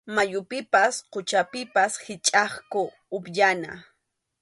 [0.15, 3.71] Mayupipas quchapipas hichʼakuq upyana.